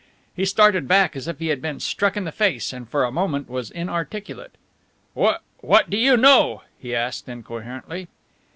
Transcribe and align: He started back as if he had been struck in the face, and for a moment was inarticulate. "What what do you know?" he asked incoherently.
He 0.35 0.45
started 0.45 0.87
back 0.87 1.15
as 1.15 1.27
if 1.27 1.37
he 1.37 1.49
had 1.49 1.61
been 1.61 1.79
struck 1.79 2.17
in 2.17 2.23
the 2.23 2.31
face, 2.31 2.73
and 2.73 2.89
for 2.89 3.03
a 3.03 3.11
moment 3.11 3.47
was 3.47 3.69
inarticulate. 3.69 4.53
"What 5.13 5.43
what 5.59 5.91
do 5.91 5.97
you 5.97 6.17
know?" 6.17 6.63
he 6.79 6.95
asked 6.95 7.29
incoherently. 7.29 8.07